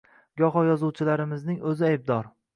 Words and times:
Goho 0.41 0.63
yozuvchilarimizning 0.69 1.61
o‘zi 1.75 1.89
aybdor 1.93 2.35